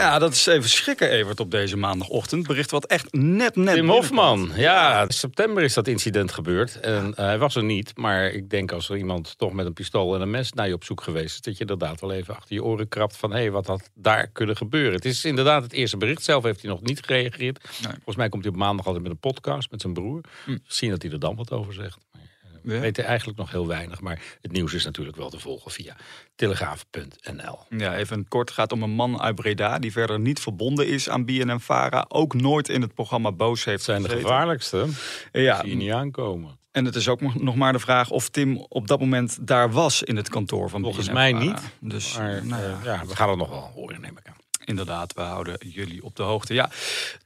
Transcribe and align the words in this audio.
Ja, 0.00 0.18
dat 0.18 0.32
is 0.32 0.46
even 0.46 0.68
schrikken, 0.68 1.10
Evert, 1.10 1.40
op 1.40 1.50
deze 1.50 1.76
maandagochtend. 1.76 2.46
Bericht 2.46 2.70
wat 2.70 2.86
echt 2.86 3.12
net, 3.12 3.56
net... 3.56 3.74
Tim 3.74 3.88
Hofman, 3.88 4.50
ja, 4.56 5.02
in 5.02 5.10
september 5.10 5.62
is 5.62 5.74
dat 5.74 5.88
incident 5.88 6.32
gebeurd. 6.32 6.80
En 6.80 7.14
eh, 7.14 7.24
hij 7.24 7.38
was 7.38 7.56
er 7.56 7.64
niet, 7.64 7.96
maar 7.96 8.30
ik 8.30 8.50
denk 8.50 8.72
als 8.72 8.88
er 8.88 8.96
iemand 8.96 9.38
toch 9.38 9.52
met 9.52 9.66
een 9.66 9.72
pistool 9.72 10.14
en 10.14 10.20
een 10.20 10.30
mes 10.30 10.52
naar 10.52 10.68
je 10.68 10.74
op 10.74 10.84
zoek 10.84 11.02
geweest 11.02 11.34
is, 11.34 11.40
dat 11.40 11.54
je 11.54 11.60
inderdaad 11.60 12.00
wel 12.00 12.12
even 12.12 12.36
achter 12.36 12.54
je 12.54 12.64
oren 12.64 12.88
krabt 12.88 13.16
van 13.16 13.30
hé, 13.30 13.38
hey, 13.38 13.50
wat 13.50 13.66
had 13.66 13.90
daar 13.94 14.26
kunnen 14.26 14.56
gebeuren. 14.56 14.92
Het 14.92 15.04
is 15.04 15.24
inderdaad 15.24 15.62
het 15.62 15.72
eerste 15.72 15.96
bericht. 15.96 16.22
Zelf 16.22 16.44
heeft 16.44 16.62
hij 16.62 16.70
nog 16.70 16.82
niet 16.82 17.00
gereageerd. 17.04 17.68
Volgens 17.80 18.16
mij 18.16 18.28
komt 18.28 18.44
hij 18.44 18.52
op 18.52 18.58
maandag 18.58 18.86
altijd 18.86 19.02
met 19.02 19.12
een 19.12 19.18
podcast 19.18 19.70
met 19.70 19.80
zijn 19.80 19.92
broer. 19.92 20.20
Hm. 20.44 20.56
Zien 20.66 20.90
dat 20.90 21.02
hij 21.02 21.10
er 21.10 21.18
dan 21.18 21.36
wat 21.36 21.50
over 21.50 21.74
zegt. 21.74 21.98
We 22.62 22.74
Ja. 22.74 22.80
weten 22.80 23.04
eigenlijk 23.04 23.38
nog 23.38 23.50
heel 23.50 23.66
weinig, 23.66 24.00
maar 24.00 24.22
het 24.40 24.52
nieuws 24.52 24.72
is 24.74 24.84
natuurlijk 24.84 25.16
wel 25.16 25.30
te 25.30 25.38
volgen 25.40 25.70
via 25.70 25.96
telegraaf.nl. 26.34 27.58
Ja, 27.78 27.96
even 27.96 28.28
kort. 28.28 28.50
Gaat 28.50 28.72
om 28.72 28.82
een 28.82 28.90
man 28.90 29.20
uit 29.20 29.34
Breda 29.34 29.78
die 29.78 29.92
verder 29.92 30.20
niet 30.20 30.40
verbonden 30.40 30.86
is 30.88 31.08
aan 31.08 31.24
BNN-Vara. 31.24 32.04
Ook 32.08 32.34
nooit 32.34 32.68
in 32.68 32.80
het 32.82 32.94
programma 32.94 33.32
Boos 33.32 33.64
heeft 33.64 33.84
zijn 33.84 34.02
de 34.02 34.08
gevaarlijkste. 34.08 34.86
Ja, 35.32 35.60
Zie 35.60 35.70
je 35.70 35.76
niet 35.76 35.92
aankomen. 35.92 36.58
en 36.70 36.84
het 36.84 36.94
is 36.94 37.08
ook 37.08 37.20
nog- 37.20 37.54
maar 37.54 37.72
de 37.72 37.78
vraag 37.78 38.10
of 38.10 38.28
Tim 38.28 38.56
op 38.68 38.86
dat 38.88 39.00
moment 39.00 39.46
daar 39.46 39.70
was 39.72 40.02
in 40.02 40.16
het 40.16 40.28
kantoor 40.28 40.70
van 40.70 40.82
Volgens 40.82 41.10
mij 41.10 41.32
niet. 41.32 41.60
Dus 41.80 42.16
Maar 42.18 42.46
nou 42.46 42.62
ja, 42.62 42.68
eh, 42.78 42.84
ja, 42.84 43.06
we 43.06 43.16
gaan 43.16 43.28
het 43.28 43.38
nog 43.38 43.48
wel 43.48 43.70
horen, 43.74 44.00
neem 44.00 44.18
ik 44.18 44.26
aan. 44.28 44.34
Inderdaad, 44.64 45.12
we 45.14 45.20
houden 45.20 45.56
jullie 45.66 46.04
op 46.04 46.16
de 46.16 46.22
hoogte. 46.22 46.54
Ja, 46.54 46.70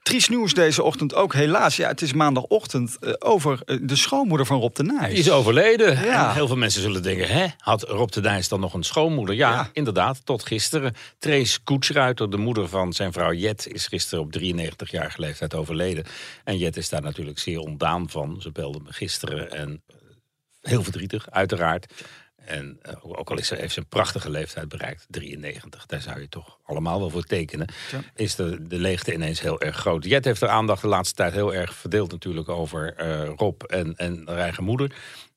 triest 0.02 0.30
nieuws 0.30 0.54
deze 0.54 0.82
ochtend 0.82 1.14
ook 1.14 1.34
helaas. 1.34 1.76
Ja, 1.76 1.88
het 1.88 2.02
is 2.02 2.12
maandagochtend 2.12 2.96
eh, 3.00 3.12
over 3.18 3.60
eh, 3.64 3.76
de 3.82 3.96
schoonmoeder 3.96 4.46
van 4.46 4.60
Rob 4.60 4.74
de 4.74 4.82
Nijs. 4.82 5.08
Die 5.10 5.18
is 5.18 5.30
overleden. 5.30 6.04
Ja. 6.04 6.28
En 6.28 6.34
heel 6.34 6.46
veel 6.46 6.56
mensen 6.56 6.80
zullen 6.82 7.02
denken, 7.02 7.28
hè, 7.28 7.46
had 7.58 7.82
Rob 7.82 8.10
de 8.10 8.20
Nijs 8.20 8.48
dan 8.48 8.60
nog 8.60 8.74
een 8.74 8.82
schoonmoeder? 8.84 9.34
Ja, 9.34 9.50
Ja. 9.50 9.70
inderdaad, 9.72 10.20
tot 10.24 10.46
gisteren. 10.46 10.94
Trace 11.18 11.58
Koetsruiter, 11.64 12.30
de 12.30 12.36
moeder 12.36 12.68
van 12.68 12.92
zijn 12.92 13.12
vrouw 13.12 13.32
Jet, 13.32 13.66
is 13.72 13.86
gisteren 13.86 14.24
op 14.24 14.32
93-jarige 14.32 15.20
leeftijd 15.20 15.54
overleden. 15.54 16.04
En 16.44 16.58
Jet 16.58 16.76
is 16.76 16.88
daar 16.88 17.02
natuurlijk 17.02 17.38
zeer 17.38 17.58
ontdaan 17.58 18.10
van. 18.10 18.36
Ze 18.40 18.50
belde 18.52 18.80
me 18.84 18.92
gisteren 18.92 19.50
en 19.52 19.82
heel 20.64 20.82
verdrietig, 20.82 21.30
uiteraard. 21.30 21.86
En 22.44 22.78
eh, 22.82 22.94
ook 23.00 23.30
al 23.30 23.38
is 23.38 23.46
ze, 23.46 23.54
heeft 23.54 23.72
ze 23.72 23.80
een 23.80 23.86
prachtige 23.86 24.30
leeftijd 24.30 24.68
bereikt, 24.68 25.06
93, 25.08 25.86
daar 25.86 26.00
zou 26.00 26.20
je 26.20 26.28
toch 26.28 26.58
allemaal 26.64 26.98
wel 26.98 27.10
voor 27.10 27.22
tekenen. 27.22 27.68
Ja. 27.90 28.00
Is 28.14 28.34
de, 28.34 28.66
de 28.66 28.78
leegte 28.78 29.12
ineens 29.12 29.40
heel 29.40 29.60
erg 29.60 29.76
groot. 29.76 30.04
Jet 30.04 30.24
heeft 30.24 30.42
er 30.42 30.48
aandacht 30.48 30.82
de 30.82 30.88
laatste 30.88 31.14
tijd 31.14 31.32
heel 31.32 31.54
erg 31.54 31.74
verdeeld 31.74 32.10
natuurlijk 32.10 32.48
over 32.48 32.94
eh, 32.94 33.30
Rob 33.36 33.62
en, 33.62 33.96
en 33.96 34.22
haar 34.26 34.38
eigen 34.38 34.64
moeder. 34.64 34.94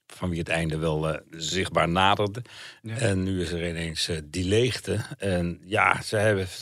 Van 0.08 0.30
wie 0.30 0.39
het 0.39 0.50
einde 0.50 0.78
wel 0.78 1.09
eh, 1.09 1.19
zichtbaar 1.30 1.89
naderde. 1.89 2.41
En 2.81 3.23
nu 3.23 3.41
is 3.41 3.52
er 3.52 3.69
ineens 3.69 4.09
die 4.23 4.45
leegte. 4.45 5.00
En 5.17 5.62
ja, 5.66 6.02
ze 6.02 6.17
heeft 6.17 6.59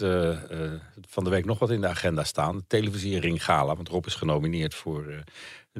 van 1.07 1.23
de 1.23 1.29
week 1.29 1.45
nog 1.45 1.59
wat 1.59 1.71
in 1.71 1.81
de 1.81 1.87
agenda 1.87 2.23
staan. 2.23 2.57
De 2.57 2.63
televisiering 2.67 3.43
gala, 3.43 3.75
want 3.75 3.89
Rob 3.89 4.05
is 4.05 4.15
genomineerd 4.15 4.75
voor 4.75 5.23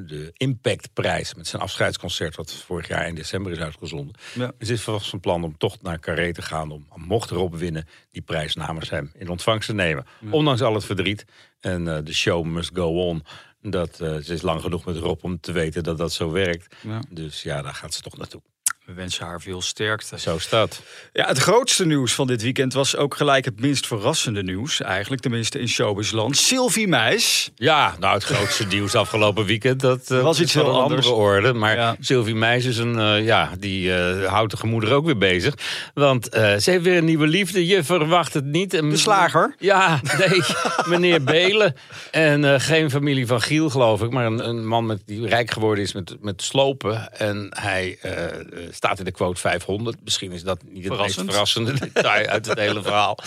de 0.04 0.30
Impactprijs. 0.32 1.34
Met 1.34 1.46
zijn 1.46 1.62
afscheidsconcert, 1.62 2.36
wat 2.36 2.52
vorig 2.52 2.88
jaar 2.88 3.08
in 3.08 3.14
december 3.14 3.52
is 3.52 3.58
uitgezonden. 3.58 4.14
Ja. 4.34 4.46
Dus 4.58 4.68
het 4.68 4.78
is 4.78 4.82
vast 4.82 5.08
van 5.08 5.20
plan 5.20 5.44
om 5.44 5.58
toch 5.58 5.82
naar 5.82 5.98
Carré 5.98 6.32
te 6.32 6.42
gaan. 6.42 6.70
Om, 6.70 6.86
mocht 6.94 7.30
Rob 7.30 7.54
winnen, 7.54 7.88
die 8.10 8.22
prijs 8.22 8.54
namens 8.54 8.90
hem 8.90 9.12
in 9.14 9.28
ontvangst 9.28 9.68
te 9.68 9.74
nemen. 9.74 10.06
Ondanks 10.30 10.62
al 10.62 10.74
het 10.74 10.84
verdriet. 10.84 11.24
En 11.60 11.88
eh, 11.88 12.04
de 12.04 12.14
show 12.14 12.44
must 12.44 12.70
go 12.74 13.08
on. 13.08 13.24
Dat, 13.60 14.00
eh, 14.00 14.16
ze 14.16 14.32
is 14.32 14.42
lang 14.42 14.60
genoeg 14.60 14.84
met 14.84 14.96
Rob 14.96 15.24
om 15.24 15.40
te 15.40 15.52
weten 15.52 15.82
dat 15.82 15.98
dat 15.98 16.12
zo 16.12 16.30
werkt. 16.30 16.74
Ja. 16.82 17.02
Dus 17.10 17.42
ja, 17.42 17.62
daar 17.62 17.74
gaat 17.74 17.94
ze 17.94 18.02
toch 18.02 18.16
naartoe. 18.16 18.42
We 18.86 18.92
wensen 18.92 19.26
haar 19.26 19.40
veel 19.40 19.62
sterkte. 19.62 20.18
Zo 20.18 20.38
staat. 20.38 20.82
Ja, 21.12 21.26
het 21.26 21.38
grootste 21.38 21.86
nieuws 21.86 22.12
van 22.12 22.26
dit 22.26 22.42
weekend 22.42 22.72
was 22.72 22.96
ook 22.96 23.14
gelijk 23.16 23.44
het 23.44 23.60
minst 23.60 23.86
verrassende 23.86 24.42
nieuws. 24.42 24.80
Eigenlijk, 24.80 25.22
tenminste 25.22 25.58
in 25.60 25.68
showbizland. 25.68 26.36
Sylvie 26.36 26.88
Meis. 26.88 27.50
Ja, 27.54 27.94
nou 28.00 28.14
het 28.14 28.24
grootste 28.24 28.66
nieuws 28.76 28.94
afgelopen 28.94 29.44
weekend. 29.44 29.80
Dat 29.80 30.10
eh, 30.10 30.22
Was 30.22 30.40
iets 30.40 30.52
van 30.52 30.62
heel 30.64 30.80
anders. 30.82 31.06
andere 31.06 31.22
orde. 31.22 31.52
Maar 31.52 31.74
Ja. 31.76 31.96
Sylvie 32.00 32.34
Meijs 32.34 32.64
is 32.64 32.78
een, 32.78 32.98
eh, 32.98 33.24
ja, 33.24 33.50
die 33.58 33.94
eh, 33.94 34.26
houdt 34.32 34.50
de 34.50 34.56
gemoeder 34.56 34.92
ook 34.92 35.04
weer 35.04 35.18
bezig. 35.18 35.54
Want 35.94 36.28
eh, 36.28 36.56
ze 36.56 36.70
heeft 36.70 36.84
weer 36.84 36.96
een 36.96 37.04
nieuwe 37.04 37.26
liefde. 37.26 37.66
Je 37.66 37.84
verwacht 37.84 38.34
het 38.34 38.44
niet. 38.44 38.74
En- 38.74 38.90
De 38.90 38.96
slager? 38.96 39.54
Ja, 39.58 40.00
nee, 40.18 40.40
meneer 40.98 41.22
Belen. 41.22 41.74
En 42.10 42.44
eh, 42.44 42.60
geen 42.60 42.90
familie 42.90 43.26
van 43.26 43.40
Giel, 43.40 43.70
geloof 43.70 44.02
ik. 44.02 44.10
Maar 44.10 44.26
een, 44.26 44.48
een 44.48 44.66
man 44.66 44.86
met, 44.86 45.02
die 45.06 45.26
rijk 45.28 45.50
geworden 45.50 45.84
is 45.84 45.92
met, 45.92 46.16
met 46.20 46.42
slopen. 46.42 47.12
En 47.18 47.46
hij 47.60 47.98
staat 48.76 48.98
in 48.98 49.04
de 49.04 49.10
quote 49.10 49.40
500. 49.40 49.96
Misschien 50.04 50.32
is 50.32 50.42
dat 50.42 50.62
niet 50.62 50.84
het 50.84 50.92
Verrassend. 50.92 51.26
meest 51.26 51.30
verrassende 51.30 51.72
detail 51.92 52.26
uit 52.26 52.46
het 52.46 52.58
hele 52.58 52.82
verhaal. 52.82 53.18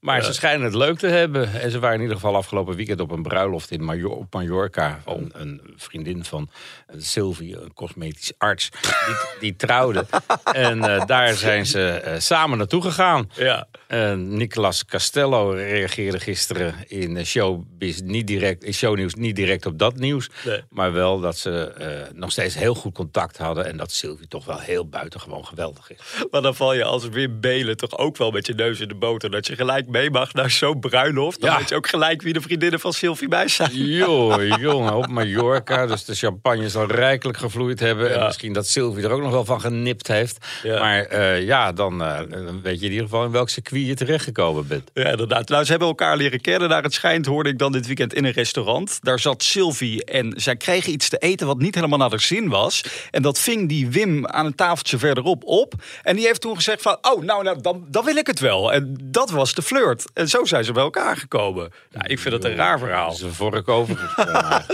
Maar 0.00 0.22
ze 0.22 0.32
schijnen 0.32 0.64
het 0.64 0.74
leuk 0.74 0.98
te 0.98 1.06
hebben. 1.06 1.60
En 1.60 1.70
ze 1.70 1.78
waren 1.78 1.96
in 1.96 2.02
ieder 2.02 2.16
geval 2.16 2.36
afgelopen 2.36 2.76
weekend 2.76 3.00
op 3.00 3.10
een 3.10 3.22
bruiloft 3.22 3.70
in 3.70 3.84
Major 3.84 4.10
op 4.10 4.32
Mallorca. 4.34 5.00
Een, 5.04 5.30
een 5.32 5.60
vriendin 5.76 6.24
van 6.24 6.48
eh, 6.86 6.96
Sylvie, 6.98 7.60
een 7.60 7.74
cosmetisch 7.74 8.32
arts, 8.38 8.68
die, 8.70 9.14
die 9.40 9.56
trouwde. 9.56 10.06
En 10.52 10.84
eh, 10.84 11.06
daar 11.06 11.34
zijn 11.34 11.66
ze 11.66 11.88
eh, 11.88 12.20
samen 12.20 12.58
naartoe 12.58 12.82
gegaan. 12.82 13.30
Ja. 13.34 13.66
Uh, 13.88 14.12
Nicolas 14.14 14.84
Castello 14.84 15.50
reageerde 15.50 16.20
gisteren 16.20 16.74
in 16.86 17.26
Showbiz 17.26 18.00
niet 18.00 18.26
direct, 18.26 18.64
in 18.64 18.74
Shownieuws 18.74 19.14
niet 19.14 19.36
direct 19.36 19.66
op 19.66 19.78
dat 19.78 19.96
nieuws. 19.96 20.30
Nee. 20.44 20.62
Maar 20.70 20.92
wel 20.92 21.20
dat 21.20 21.38
ze 21.38 21.72
nog 22.14 22.30
steeds 22.30 22.54
heel 22.54 22.74
goed 22.74 22.94
contact 22.94 23.36
hadden. 23.36 23.66
En 23.66 23.76
dat 23.76 23.92
Sylvie 23.92 24.28
toch 24.28 24.44
wel 24.44 24.58
heel 24.58 24.88
buitengewoon 24.98 25.46
geweldig 25.46 25.90
is. 25.90 25.98
Maar 26.30 26.42
dan 26.42 26.54
val 26.54 26.74
je 26.74 26.84
als 26.84 27.08
Wim 27.08 27.40
Belen 27.40 27.76
toch 27.76 27.98
ook 27.98 28.16
wel 28.16 28.30
met 28.30 28.46
je 28.46 28.54
neus 28.54 28.80
in 28.80 28.88
de 28.88 28.94
boter. 28.94 29.30
Dat 29.30 29.46
je 29.46 29.54
gelijk 29.56 29.86
mee 29.86 30.10
mag 30.10 30.32
naar 30.32 30.50
zo'n 30.50 30.80
bruiloft. 30.80 31.40
Dan 31.40 31.50
Ja. 31.50 31.58
weet 31.58 31.68
je 31.68 31.74
ook 31.74 31.88
gelijk 31.88 32.22
wie 32.22 32.32
de 32.32 32.40
vriendinnen 32.40 32.80
van 32.80 32.92
Sylvie 32.92 33.28
Meis 33.28 33.54
zijn. 33.54 33.70
Joh, 33.74 34.58
jongen, 34.58 34.94
op 34.94 35.06
Mallorca. 35.08 35.86
Dus 35.86 36.04
de 36.04 36.14
champagne 36.14 36.68
zal 36.68 36.86
rijkelijk 36.86 37.38
gevloeid 37.38 37.80
hebben. 37.80 38.14
En 38.14 38.24
misschien 38.24 38.52
dat 38.52 38.66
Sylvie 38.66 39.04
er 39.04 39.10
ook 39.10 39.22
nog 39.22 39.30
wel 39.30 39.44
van 39.44 39.60
genipt 39.60 40.08
heeft. 40.08 40.46
Ja. 40.62 40.78
Maar 40.78 41.00
eh, 41.04 41.42
ja, 41.42 41.72
dan, 41.72 42.02
eh, 42.02 42.18
dan 42.30 42.62
weet 42.62 42.78
je 42.80 42.84
in 42.86 42.92
ieder 42.92 43.06
geval 43.08 43.24
in 43.24 43.30
welk 43.30 43.48
circuit 43.48 43.86
je 43.86 43.94
terechtgekomen 43.94 44.66
bent. 44.66 44.90
Ja, 44.94 45.08
inderdaad. 45.08 45.48
Nou, 45.48 45.64
ze 45.64 45.70
hebben 45.70 45.88
elkaar 45.88 46.16
leren 46.16 46.40
kennen. 46.40 46.68
Naar 46.68 46.82
het 46.82 46.94
schijnt 46.94 47.26
hoorde 47.26 47.48
ik 47.48 47.58
dan 47.58 47.72
dit 47.72 47.86
weekend 47.86 48.14
in 48.14 48.24
een 48.24 48.32
restaurant. 48.32 48.98
Daar 49.02 49.18
zat 49.18 49.42
Sylvie 49.42 50.04
en 50.04 50.32
zij 50.36 50.56
kregen 50.56 50.92
iets 50.92 51.08
te 51.08 51.18
eten 51.18 51.46
wat 51.46 51.58
niet 51.58 51.74
helemaal 51.74 51.98
naar 51.98 52.10
haar 52.10 52.20
zin 52.20 52.48
was. 52.48 52.84
En 53.10 53.22
dat 53.22 53.38
ving 53.38 53.68
die 53.68 53.88
Wim 53.88 54.26
aan 54.26 54.46
een 54.46 54.54
tafeltje 54.84 54.98
verderop 54.98 55.44
op. 55.44 55.74
En 56.02 56.16
die 56.16 56.26
heeft 56.26 56.40
toen 56.40 56.54
gezegd 56.54 56.82
van, 56.82 56.98
oh, 57.00 57.22
nou, 57.22 57.42
nou 57.42 57.60
dan, 57.60 57.86
dan 57.88 58.04
wil 58.04 58.16
ik 58.16 58.26
het 58.26 58.40
wel. 58.40 58.72
En 58.72 58.96
dat 59.02 59.30
was 59.30 59.54
de 59.54 59.62
flirt. 59.62 60.04
En 60.14 60.28
zo 60.28 60.44
zijn 60.44 60.64
ze 60.64 60.72
bij 60.72 60.82
elkaar 60.82 61.16
gekomen. 61.16 61.72
Nou, 61.90 62.06
ik 62.06 62.18
vind 62.18 62.34
het 62.34 62.44
een 62.44 62.56
raar 62.56 62.78
verhaal. 62.78 63.10
Dat 63.10 63.20
een 63.20 63.34
vork 63.34 63.68
overgesprongen. 63.68 64.66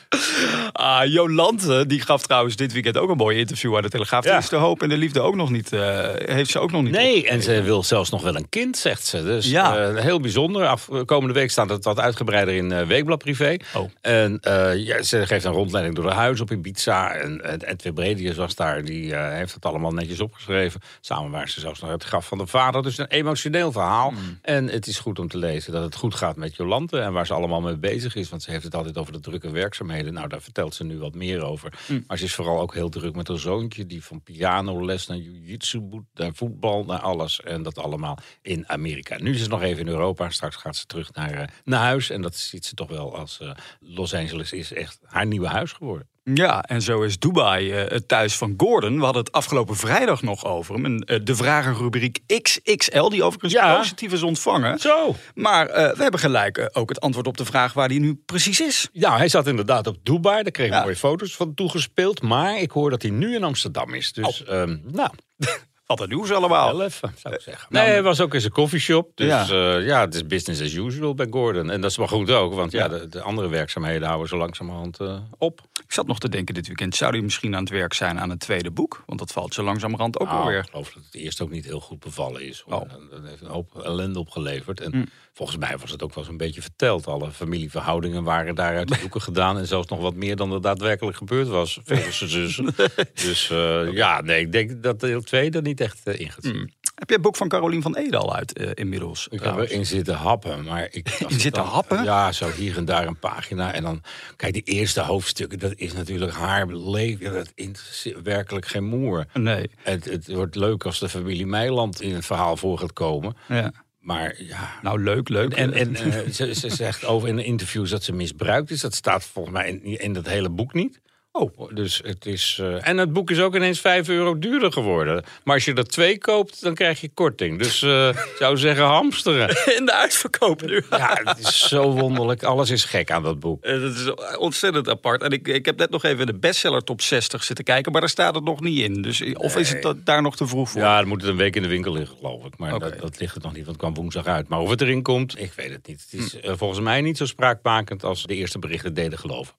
Ah, 0.72 1.06
Jolante, 1.06 1.86
die 1.88 2.02
gaf 2.02 2.25
trouwens 2.25 2.56
dit 2.56 2.74
weekend 2.74 2.97
ook 2.97 3.09
een 3.09 3.18
mooi 3.18 3.38
interview 3.40 3.75
aan 3.75 3.81
de 3.81 3.90
Telegraaf. 3.90 4.24
Die 4.24 4.31
Ja. 4.31 4.38
is 4.38 4.50
de 4.50 4.56
hoop 4.56 4.81
en 4.81 4.90
de 4.90 4.97
liefde 4.97 5.22
ook 5.22 5.36
nog 5.36 5.50
niet, 5.50 5.74
eh, 5.74 6.00
heeft 6.16 6.50
ze 6.50 6.59
ook 6.59 6.72
nog 6.72 6.81
niet 6.84 6.91
Nee, 6.91 7.28
en 7.28 7.41
ze 7.41 7.62
wil 7.62 7.84
zelfs 7.84 8.09
nog 8.09 8.22
wel 8.22 8.36
een 8.36 8.50
kind, 8.50 8.78
zegt 8.78 9.06
ze. 9.06 9.24
Dus 9.24 9.50
Ja. 9.50 9.78
eh, 9.78 10.02
heel 10.03 10.19
bijzonder. 10.19 10.68
Af, 10.68 10.90
komende 11.06 11.34
week 11.34 11.52
staat 11.52 11.69
het 11.69 11.84
wat 11.84 12.00
uitgebreider 12.00 12.56
in 12.56 12.72
eh, 12.72 12.88
Weekblad 12.88 13.18
Privé. 13.18 13.58
Oh. 13.75 13.90
En 14.01 14.39
ja, 14.77 15.01
ze 15.01 15.25
geeft 15.25 15.45
een 15.45 15.51
rondleiding 15.51 15.95
door 15.95 16.06
de 16.06 16.12
huis 16.13 16.42
op 16.42 16.51
Ibiza. 16.51 17.12
En, 17.13 17.44
en 17.44 17.62
Edwin 17.63 17.94
Bredius 17.94 18.36
was 18.36 18.56
daar. 18.56 18.83
Die 18.83 19.16
heeft 19.16 19.54
het 19.54 19.66
allemaal 19.66 19.92
netjes 19.92 20.19
opgeschreven. 20.19 20.81
Samen 21.01 21.31
waren 21.31 21.50
ze 21.50 21.60
zelfs 21.60 21.81
naar 21.81 21.92
het 21.92 22.04
graf 22.04 22.28
van 22.28 22.38
de 22.38 22.48
vader. 22.48 22.83
Dus 22.83 22.98
een 22.98 23.07
emotioneel 23.07 23.71
verhaal. 23.71 24.10
Hmm. 24.10 24.39
En 24.42 24.68
het 24.69 24.88
is 24.88 25.00
goed 25.00 25.19
om 25.19 25.28
te 25.28 25.38
lezen 25.38 25.71
dat 25.71 25.83
het 25.83 25.95
goed 25.95 26.16
gaat 26.16 26.36
met 26.36 26.56
Jolante. 26.56 27.00
En 27.00 27.13
waar 27.13 27.25
ze 27.25 27.33
allemaal 27.33 27.62
mee 27.62 27.78
bezig 27.78 28.16
is. 28.16 28.30
Want 28.30 28.44
ze 28.44 28.51
heeft 28.51 28.63
het 28.63 28.75
altijd 28.75 28.98
over 28.98 29.13
de 29.13 29.19
drukke 29.19 29.50
werkzaamheden. 29.65 30.13
Nou, 30.13 30.27
daar 30.27 30.41
vertelt 30.41 30.75
ze 30.75 30.83
nu 30.83 30.97
wat 30.97 31.15
meer 31.15 31.44
over. 31.44 31.73
Hmm. 31.88 32.03
Maar 32.07 32.17
ze 32.17 32.23
is 32.23 32.33
vooral 32.35 32.59
ook 32.59 32.73
heel 32.73 32.89
druk 32.89 33.15
met 33.15 33.27
haar 33.27 33.39
zoontje. 33.39 33.85
Die 33.85 34.03
van 34.03 34.21
pianoles 34.23 35.07
naar 35.07 35.17
jiu-jitsu, 35.17 35.81
naar 36.13 36.33
voetbal, 36.33 36.85
naar 36.85 37.00
alles. 37.00 37.41
En 37.41 37.63
dat 37.63 37.77
allemaal 37.77 38.17
in 38.41 38.69
Amerika. 38.69 39.17
Nu 39.17 39.33
is 39.33 39.44
ze 39.44 39.50
nog 39.50 39.62
even 39.62 39.81
in 39.81 39.88
Europa. 39.88 40.29
Straks 40.29 40.56
gaat 40.56 40.75
ze 40.75 40.85
terug 40.85 41.13
naar, 41.13 41.33
eh, 41.33 41.47
naar 41.63 41.79
huis. 41.79 42.09
En 42.09 42.21
dat 42.21 42.35
ziet 42.35 42.65
ze 42.65 42.73
toch 42.73 42.89
wel 42.89 43.17
als 43.17 43.39
eh, 43.39 43.51
Los 43.79 44.13
Angeles 44.13 44.53
is 44.53 44.73
echt 44.73 45.00
haar 45.03 45.25
nieuwe 45.25 45.47
huis 45.47 45.71
geworden. 45.71 46.07
Ja, 46.33 46.62
en 46.63 46.81
zo 46.81 47.01
is 47.01 47.19
Dubai 47.19 47.72
eh, 47.72 47.92
het 47.92 48.07
thuis 48.07 48.38
van 48.38 48.54
Gordon. 48.57 48.98
We 48.98 49.04
hadden 49.04 49.24
het 49.24 49.31
afgelopen 49.31 49.75
vrijdag 49.75 50.22
nog 50.22 50.45
over 50.45 50.74
hem. 50.74 50.86
En, 50.86 51.00
eh, 51.00 51.19
de 51.24 51.36
vragenrubriek 51.36 52.19
XXL, 52.42 53.10
die 53.10 53.24
overigens 53.24 53.54
Ja. 53.54 53.77
positief 53.77 54.12
is 54.13 54.24
ontvangen. 54.24 54.80
Zo. 54.80 55.16
Maar 55.36 55.68
eh, 55.68 55.95
we 55.95 56.01
hebben 56.01 56.19
gelijk 56.19 56.69
ook 56.74 56.89
het 56.89 57.00
antwoord 57.00 57.27
op 57.27 57.38
de 57.38 57.45
vraag 57.45 57.74
waar 57.74 57.88
hij 57.89 57.98
nu 57.98 58.22
precies 58.25 58.60
is. 58.62 58.89
Ja, 58.92 59.18
hij 59.18 59.27
zat 59.27 59.48
inderdaad 59.48 59.88
op 59.88 59.98
Dubai. 60.04 60.44
Daar 60.44 60.66
ik 60.66 60.72
Ja. 60.72 60.81
mooie 60.81 60.95
foto's 60.95 61.36
van 61.36 61.54
toegespeeld. 61.54 62.22
Maar 62.22 62.60
ik 62.60 62.71
hoor 62.71 62.89
dat 62.89 63.01
hij 63.01 63.12
nu 63.12 63.36
in 63.36 63.44
Amsterdam 63.44 63.94
is. 63.94 64.13
Dus, 64.13 64.44
Oh. 64.44 64.54
ehm, 64.62 64.78
nou, 64.83 65.10
Wat 65.86 66.00
een 66.00 66.10
nieuws 66.10 66.31
allemaal. 66.31 66.78
wel 66.78 66.86
even, 66.86 67.13
zou 67.18 67.33
ik 67.36 67.42
zeggen. 67.42 67.68
nou, 67.69 67.86
Nee, 67.86 67.94
hij 67.94 68.04
was 68.04 68.21
ook 68.21 68.33
in 68.33 68.42
zijn 68.42 68.54
koffieshop. 68.54 69.12
Dus 69.16 69.28
Ja. 69.28 69.45
ja. 69.56 69.78
ja, 69.78 70.00
het 70.01 70.13
is 70.16 70.25
business 70.28 70.62
as 70.62 70.74
usual 70.74 71.13
bij 71.13 71.28
Gordon. 71.30 71.69
En 71.71 71.81
dat 71.81 71.92
is 71.92 71.98
wel 71.98 72.07
goed 72.07 72.31
ook. 72.31 72.54
Want 72.54 72.71
ja, 72.71 72.80
Ja. 72.83 72.88
de, 72.88 73.07
de 73.07 73.21
andere 73.21 73.50
werkzaamheden 73.50 74.07
houden 74.07 74.28
zo 74.30 74.38
langzamerhand 74.38 74.98
op. 75.38 75.62
Ik 75.95 76.01
zat 76.01 76.09
nog 76.09 76.19
te 76.19 76.30
denken 76.30 76.53
dit 76.53 76.68
weekend, 76.68 76.95
zou 76.95 77.12
hij 77.12 77.21
misschien 77.21 77.56
aan 77.56 77.62
het 77.62 77.69
werk 77.69 77.94
zijn 77.94 78.19
aan 78.19 78.30
een 78.30 78.38
tweede 78.38 78.71
boek? 78.71 79.03
Want 79.06 79.19
dat 79.19 79.31
valt 79.31 79.53
zo 79.53 79.63
langzamerhand 79.63 80.19
ook 80.19 80.27
Nou, 80.27 80.39
alweer. 80.39 80.57
ik 80.59 80.69
geloof 80.69 80.94
dat 80.94 81.03
het 81.03 81.15
eerst 81.15 81.42
ook 81.42 81.50
niet 81.50 81.65
heel 81.65 81.80
goed 81.80 82.00
bevallen 82.00 82.42
is. 82.47 82.63
hoor. 82.65 82.81
Oh. 82.81 82.89
Dat 83.09 83.24
heeft 83.24 83.42
een 83.42 83.47
hoop 83.47 83.81
ellende 83.83 84.19
opgeleverd. 84.19 84.81
En 84.81 84.92
Hm. 84.92 85.03
volgens 85.33 85.57
mij 85.57 85.77
was 85.77 85.92
het 85.92 86.03
ook 86.03 86.13
wel 86.13 86.24
eens 86.24 86.31
een 86.31 86.38
beetje 86.38 86.62
verteld. 86.62 87.07
Alle 87.07 87.31
familieverhoudingen 87.31 88.24
waren 88.24 88.56
daaruit 88.56 88.88
de 88.88 88.97
doeken 89.01 89.21
gedaan. 89.21 89.57
En 89.57 89.68
zelfs 89.68 89.88
nog 89.88 90.00
wat 90.00 90.15
meer 90.15 90.36
dan 90.36 90.51
er 90.51 90.62
daadwerkelijk 90.62 91.18
gebeurd 91.18 91.47
was, 91.47 91.80
volgens 91.83 92.19
de 92.19 92.88
dus 93.25 93.50
eh, 93.50 93.92
ja, 93.92 94.21
nee, 94.21 94.42
ik 94.42 94.51
denk 94.51 94.83
dat 94.83 95.00
deel 95.00 95.21
2 95.21 95.50
er 95.51 95.62
niet 95.62 95.81
echt 95.81 96.01
eh, 96.03 96.19
in 96.19 96.31
gaat 96.31 96.44
zitten. 96.44 96.74
Heb 96.95 97.07
je 97.09 97.13
het 97.13 97.24
boek 97.24 97.36
van 97.36 97.47
Carolien 97.47 97.81
van 97.81 97.95
Ede 97.95 98.18
al 98.18 98.36
uit 98.36 98.53
eh, 98.53 98.69
inmiddels? 98.74 99.25
Ik 99.25 99.31
heb 99.31 99.42
trouwens? 99.42 99.71
erin 99.71 99.86
zitten 99.86 100.15
happen, 100.15 100.63
maar 100.63 100.88
ik... 100.92 101.07
het 101.07 101.42
zitten 101.42 101.63
dan- 101.63 101.71
happen? 101.71 102.03
Ja, 102.03 102.31
zo 102.31 102.51
hier 102.51 102.77
en 102.77 102.86
daar 102.86 103.07
een 103.07 103.19
pagina. 103.19 103.74
En 103.74 103.83
dan, 103.83 104.01
kijk, 104.36 104.53
die 104.53 104.63
eerste 104.63 105.01
hoofdstukken, 105.01 105.59
dat 105.59 105.74
is 105.75 105.94
natuurlijk 105.94 106.31
haar 106.31 106.68
leven. 106.68 107.33
Dat 107.33 107.51
interesseert 107.56 108.21
werkelijk 108.21 108.68
geen 108.68 108.83
moer. 108.83 109.25
Nee. 109.33 109.69
Het, 109.83 110.06
het 110.06 110.27
wordt 110.27 110.56
leuk 110.56 110.86
als 110.86 111.00
de 111.00 111.09
familie 111.09 111.45
Meiland 111.45 112.01
in 112.01 112.13
het 112.13 112.25
verhaal 112.25 112.57
voor 112.57 112.77
gaat 112.80 112.94
komen. 112.94 113.36
Ja. 113.47 113.71
Maar 114.00 114.36
ja. 114.44 114.80
Nou, 114.81 115.03
leuk, 115.03 115.30
leuk. 115.30 115.53
En, 115.53 115.74
en 115.74 115.95
eh, 115.95 116.30
ze, 116.31 116.53
ze 116.53 116.69
zegt 116.69 117.06
over 117.06 117.27
in 117.27 117.36
de 117.36 117.44
interviews 117.44 117.89
dat 117.89 118.03
ze 118.03 118.13
misbruikt 118.13 118.71
is. 118.71 118.81
Dat 118.81 118.95
staat 118.95 119.24
volgens 119.24 119.56
mij 119.56 119.69
in, 119.69 120.00
in 120.00 120.13
dat 120.13 120.27
hele 120.27 120.50
boek 120.50 120.74
niet. 120.74 121.01
Oh, 121.37 121.69
Dus 121.73 122.01
het 122.03 122.25
is. 122.25 122.57
eh, 122.61 122.87
en 122.87 122.97
het 122.97 123.13
boek 123.13 123.31
is 123.31 123.39
ook 123.39 123.55
ineens 123.55 123.79
5 123.79 124.07
euro 124.09 124.39
duurder 124.39 124.71
geworden. 124.71 125.23
Maar 125.43 125.55
als 125.55 125.65
je 125.65 125.73
er 125.73 125.87
twee 125.87 126.17
koopt, 126.17 126.61
dan 126.61 126.73
krijg 126.73 127.01
je 127.01 127.09
korting. 127.13 127.59
Dus 127.59 127.81
eh, 127.81 128.07
ik 128.07 128.35
zou 128.37 128.57
zeggen 128.57 128.83
hamsteren. 128.85 129.49
in 129.77 129.85
de 129.85 129.93
uitverkoop 129.93 130.61
nu. 130.61 130.83
Ja, 130.89 131.19
het 131.23 131.39
is 131.39 131.67
zo 131.67 131.91
wonderlijk. 131.91 132.43
Alles 132.43 132.69
is 132.69 132.83
gek 132.83 133.11
aan 133.11 133.23
dat 133.23 133.39
boek. 133.39 133.63
Eh, 133.63 133.81
Dat 133.81 133.93
is 133.95 134.35
ontzettend 134.37 134.89
apart. 134.89 135.21
En 135.21 135.31
ik, 135.31 135.47
ik 135.47 135.65
heb 135.65 135.77
net 135.77 135.89
nog 135.89 136.03
even 136.03 136.25
de 136.25 136.33
bestseller 136.33 136.83
top 136.83 137.01
60 137.01 137.43
zitten 137.43 137.65
kijken, 137.65 137.91
maar 137.91 138.01
daar 138.01 138.09
staat 138.09 138.35
het 138.35 138.43
nog 138.43 138.59
niet 138.61 138.79
in. 138.79 139.01
Dus, 139.01 139.33
of 139.33 139.57
is 139.57 139.69
het 139.69 139.81
da- 139.81 139.93
daar 140.03 140.21
nog 140.21 140.35
te 140.35 140.47
vroeg 140.47 140.69
voor? 140.69 140.81
Ja, 140.81 140.99
dan 140.99 141.07
moet 141.07 141.21
het 141.21 141.29
een 141.31 141.37
week 141.37 141.55
in 141.55 141.61
de 141.61 141.67
winkel 141.67 141.91
liggen, 141.93 142.17
geloof 142.17 142.45
ik. 142.45 142.57
Maar 142.57 142.79
dat, 142.79 142.99
dat 142.99 143.19
ligt 143.19 143.33
het 143.33 143.43
nog 143.43 143.51
niet, 143.53 143.65
want 143.65 143.77
het 143.77 143.85
kwam 143.85 143.93
woensdag 143.93 144.25
uit. 144.25 144.47
Maar 144.47 144.59
of 144.59 144.69
het 144.69 144.81
erin 144.81 145.01
komt, 145.01 145.39
ik 145.41 145.53
weet 145.55 145.71
het 145.71 145.87
niet. 145.87 146.07
Het 146.11 146.21
is 146.21 146.39
eh, 146.39 146.53
volgens 146.57 146.79
mij 146.79 147.01
niet 147.01 147.17
zo 147.17 147.25
spraakmakend 147.25 148.03
als 148.03 148.23
de 148.23 148.35
eerste 148.35 148.59
berichten 148.59 148.93
deden 148.93 149.19
geloven. 149.19 149.53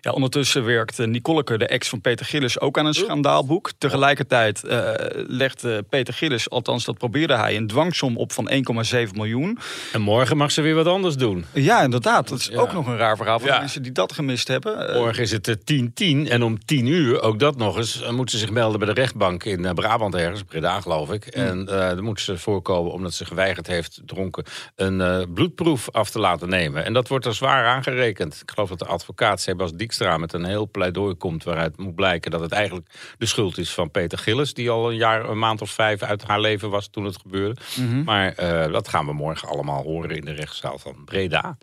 Ja, 0.00 0.10
ondertussen 0.10 0.64
werkt 0.64 0.98
eh, 0.98 1.06
Nicoleke, 1.06 1.58
de 1.58 1.66
ex 1.66 1.88
van 1.88 2.00
Peter 2.00 2.26
Gillis, 2.26 2.60
ook 2.60 2.78
aan 2.78 2.86
een 2.86 2.94
schandaalboek. 2.94 3.70
Tegelijkertijd 3.78 4.64
eh, 4.64 4.90
legt 5.14 5.64
eh, 5.64 5.78
Peter 5.88 6.14
Gillis, 6.14 6.50
althans 6.50 6.84
dat 6.84 6.98
probeerde 6.98 7.36
hij, 7.36 7.56
een 7.56 7.66
dwangsom 7.66 8.16
op 8.16 8.32
van 8.32 8.50
1,7 8.50 9.10
miljoen. 9.12 9.58
En 9.92 10.00
morgen 10.00 10.36
mag 10.36 10.52
ze 10.52 10.60
weer 10.62 10.74
wat 10.74 10.86
anders 10.86 11.16
doen. 11.16 11.44
Ja, 11.52 11.82
inderdaad. 11.82 12.28
Dat 12.28 12.38
is 12.38 12.46
Ja. 12.46 12.58
ook 12.60 12.72
nog 12.72 12.86
een 12.86 12.96
raar 12.96 13.16
verhaal 13.16 13.38
voor 13.40 13.50
de 13.50 13.58
mensen 13.58 13.82
die 13.82 13.92
dat 13.92 14.12
gemist 14.12 14.48
hebben. 14.48 14.88
Eh, 14.88 14.94
Morgen 15.00 15.22
is 15.22 15.30
het 15.30 15.48
eh, 15.48 15.54
10-10 15.64 16.28
en 16.28 16.42
om 16.42 16.64
10 16.64 16.86
uur, 16.86 17.22
ook 17.22 17.38
dat 17.38 17.56
nog 17.56 17.76
eens, 17.76 18.02
eh, 18.02 18.10
moet 18.10 18.30
ze 18.30 18.38
zich 18.38 18.50
melden 18.50 18.78
bij 18.78 18.88
de 18.88 19.00
rechtbank 19.00 19.44
in 19.44 19.64
eh, 19.64 19.72
Brabant 19.72 20.14
ergens, 20.14 20.42
Breda 20.42 20.80
geloof 20.80 21.12
ik. 21.12 21.26
En 21.26 21.68
eh 21.68 21.88
dan 21.88 22.02
moet 22.04 22.20
ze 22.20 22.38
voorkomen 22.38 22.92
omdat 22.92 23.14
ze 23.14 23.24
geweigerd 23.24 23.66
heeft 23.66 24.00
dronken 24.06 24.44
een 24.76 25.00
eh, 25.00 25.22
bloedproef 25.34 25.90
af 25.90 26.10
te 26.10 26.18
laten 26.18 26.48
nemen. 26.48 26.84
En 26.84 26.92
dat 26.92 27.08
wordt 27.08 27.26
er 27.26 27.34
zwaar 27.34 27.66
aangerekend. 27.66 28.38
Ik 28.42 28.50
geloof 28.50 28.68
dat 28.68 28.78
de 28.78 28.84
advocaat 28.84 29.08
Sebas 29.34 29.72
Dijkstra 29.72 30.16
met 30.16 30.32
een 30.32 30.44
heel 30.44 30.68
pleidooi 30.68 31.14
komt 31.14 31.44
waaruit 31.44 31.78
moet 31.78 31.94
blijken 31.94 32.30
dat 32.30 32.40
het 32.40 32.52
eigenlijk 32.52 33.14
de 33.18 33.26
schuld 33.26 33.58
is 33.58 33.74
van 33.74 33.90
Peter 33.90 34.18
Gillis, 34.18 34.54
die 34.54 34.70
al 34.70 34.90
een 34.90 34.96
jaar, 34.96 35.28
een 35.28 35.38
maand 35.38 35.62
of 35.62 35.70
vijf 35.70 36.02
uit 36.02 36.24
haar 36.24 36.40
leven 36.40 36.70
was 36.70 36.88
toen 36.88 37.04
het 37.04 37.18
gebeurde. 37.22 37.60
Maar 38.04 38.32
eh, 38.32 38.72
dat 38.72 38.88
gaan 38.88 39.06
we 39.06 39.12
morgen 39.12 39.48
allemaal 39.48 39.82
horen 39.82 40.16
in 40.16 40.24
de 40.24 40.32
rechtszaal 40.32 40.78
van 40.78 41.04
Breda. 41.04 41.58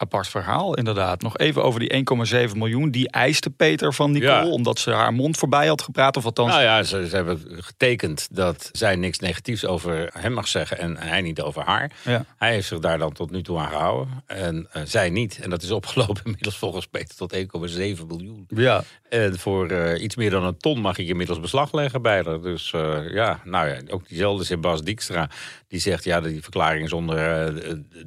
Apart 0.00 0.28
verhaal, 0.28 0.74
inderdaad. 0.76 1.22
Nog 1.22 1.38
even 1.38 1.62
over 1.64 1.80
die 1.80 1.92
1,7 2.50 2.56
miljoen. 2.56 2.90
Die 2.90 3.10
eiste 3.10 3.50
Peter 3.50 3.94
van 3.94 4.10
Nicole, 4.10 4.30
Ja. 4.32 4.46
omdat 4.46 4.78
ze 4.78 4.90
haar 4.90 5.12
mond 5.12 5.36
voorbij 5.36 5.66
had 5.66 5.82
gepraat. 5.82 6.16
Of 6.16 6.24
althans, 6.24 6.50
Nou 6.50 6.62
ja, 6.62 6.82
ze, 6.82 7.08
ze 7.08 7.16
hebben 7.16 7.42
getekend 7.58 8.28
dat 8.30 8.68
zij 8.72 8.96
niks 8.96 9.18
negatiefs 9.18 9.64
over 9.66 10.10
hem 10.12 10.32
mag 10.32 10.48
zeggen 10.48 10.78
en 10.78 10.96
hij 10.96 11.20
niet 11.20 11.40
over 11.40 11.62
haar. 11.62 11.90
Ja. 12.04 12.24
Hij 12.36 12.52
heeft 12.52 12.68
zich 12.68 12.78
daar 12.78 12.98
dan 12.98 13.12
tot 13.12 13.30
nu 13.30 13.42
toe 13.42 13.58
aan 13.58 13.68
gehouden 13.68 14.22
en 14.26 14.66
eh, 14.72 14.82
zij 14.84 15.10
niet. 15.10 15.38
En 15.42 15.50
dat 15.50 15.62
is 15.62 15.70
opgelopen 15.70 16.22
inmiddels 16.24 16.56
volgens 16.58 16.86
Peter 16.86 17.16
tot 17.16 17.36
1,7 17.36 18.06
miljoen. 18.06 18.44
ja. 18.48 18.82
En 19.08 19.38
voor 19.38 19.68
eh, 19.70 20.02
iets 20.02 20.16
meer 20.16 20.30
dan 20.30 20.44
een 20.44 20.56
ton 20.58 20.80
mag 20.80 20.98
ik 20.98 21.08
inmiddels 21.08 21.40
beslag 21.40 21.72
leggen 21.72 22.02
bij 22.02 22.22
haar. 22.24 22.40
Dus 22.40 22.72
eh, 22.72 23.10
ja, 23.10 23.40
nou 23.44 23.68
ja, 23.68 23.76
ook 23.88 24.08
diezelfde 24.08 24.44
Sebas 24.44 24.82
Dijkstra, 24.82 25.30
die 25.68 25.80
zegt 25.80 26.04
ja, 26.04 26.20
die 26.20 26.42
verklaring 26.42 26.84
is 26.84 26.92
onder 26.92 27.52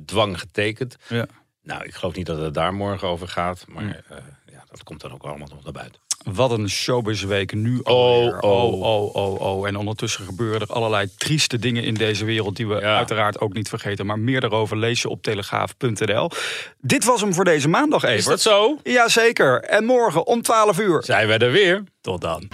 dwang 0.05 0.39
getekend. 0.39 0.95
ja. 1.07 1.25
Nou, 1.63 1.83
ik 1.83 1.93
geloof 1.93 2.15
niet 2.15 2.25
dat 2.25 2.39
het 2.39 2.53
daar 2.53 2.73
morgen 2.73 3.07
over 3.07 3.27
gaat, 3.27 3.65
maar 3.67 3.83
eh, 4.09 4.17
ja, 4.51 4.63
dat 4.69 4.83
komt 4.83 5.01
dan 5.01 5.11
ook 5.13 5.23
allemaal 5.23 5.47
nog 5.51 5.63
naar 5.63 5.73
buiten. 5.73 6.01
Wat 6.23 6.51
een 6.51 6.69
showbizweek 6.69 7.53
nu 7.53 7.79
Oh, 7.83 8.25
oh. 8.25 8.43
oh, 8.43 8.81
oh, 8.81 9.15
oh, 9.15 9.41
oh. 9.41 9.67
En 9.67 9.75
ondertussen 9.75 10.25
gebeuren 10.25 10.61
er 10.61 10.67
allerlei 10.67 11.07
trieste 11.17 11.59
dingen 11.59 11.83
in 11.83 11.93
deze 11.93 12.25
wereld... 12.25 12.55
die 12.55 12.67
we 12.67 12.75
Ja. 12.75 12.97
uiteraard 12.97 13.39
ook 13.39 13.53
niet 13.53 13.69
vergeten. 13.69 14.05
Maar 14.05 14.19
meer 14.19 14.41
daarover 14.41 14.77
lees 14.77 15.01
je 15.01 15.09
op 15.09 15.21
telegraaf.nl. 15.21 16.29
Dit 16.79 17.03
was 17.03 17.21
hem 17.21 17.33
voor 17.33 17.45
deze 17.45 17.67
maandag, 17.67 18.03
Evert. 18.03 18.19
Is 18.19 18.25
dat 18.25 18.41
zo? 18.41 18.79
Jazeker. 18.83 19.61
En 19.61 19.85
morgen 19.85 20.27
om 20.27 20.41
12 20.41 20.79
uur. 20.79 21.03
Zijn 21.03 21.27
wij 21.27 21.37
er 21.37 21.51
weer? 21.51 21.83
Tot 22.01 22.21
dan. 22.21 22.49